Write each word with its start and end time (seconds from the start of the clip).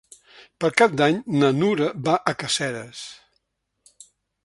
Per 0.63 0.71
Cap 0.81 0.95
d'Any 1.01 1.19
na 1.43 1.51
Nura 1.59 1.91
va 2.09 2.17
a 2.33 2.35
Caseres. 2.45 3.07